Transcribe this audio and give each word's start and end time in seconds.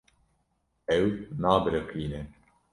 Ew 0.95 1.03
nebiriqîne. 1.41 2.21